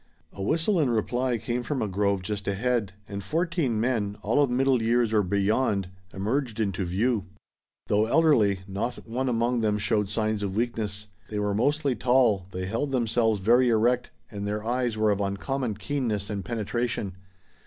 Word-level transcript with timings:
A 0.33 0.41
whistle 0.41 0.79
in 0.79 0.89
reply 0.89 1.37
came 1.37 1.61
from 1.61 1.79
a 1.79 1.87
grove 1.87 2.23
just 2.23 2.47
ahead, 2.47 2.93
and 3.07 3.23
fourteen 3.23 3.79
men, 3.79 4.17
all 4.23 4.41
of 4.41 4.49
middle 4.49 4.81
years 4.81 5.13
or 5.13 5.21
beyond, 5.21 5.89
emerged 6.11 6.59
into 6.59 6.85
view. 6.85 7.27
Though 7.85 8.07
elderly, 8.07 8.61
not 8.67 9.07
one 9.07 9.29
among 9.29 9.61
them 9.61 9.77
showed 9.77 10.09
signs 10.09 10.41
of 10.41 10.55
weakness. 10.55 11.05
They 11.29 11.37
were 11.37 11.53
mostly 11.53 11.95
tall, 11.95 12.47
they 12.51 12.65
held 12.65 12.91
themselves 12.91 13.41
very 13.41 13.69
erect, 13.69 14.09
and 14.31 14.47
their 14.47 14.63
eyes 14.65 14.97
were 14.97 15.11
of 15.11 15.21
uncommon 15.21 15.75
keenness 15.77 16.31
and 16.31 16.43
penetration. 16.43 17.15